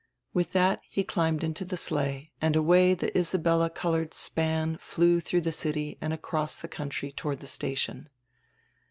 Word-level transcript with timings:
With 0.33 0.53
diat 0.53 0.79
he 0.89 1.03
climbed 1.03 1.43
into 1.43 1.63
the 1.63 1.77
sleigh 1.77 2.31
and 2.41 2.55
away 2.55 2.95
die 2.95 3.11
Isabella 3.15 3.69
colored 3.69 4.15
span 4.15 4.77
flew 4.79 5.21
dirough 5.21 5.43
die 5.43 5.51
city 5.51 5.99
and 6.01 6.11
across 6.11 6.57
die 6.57 6.67
country 6.69 7.11
toward 7.11 7.37
die 7.37 7.45
station. 7.45 8.09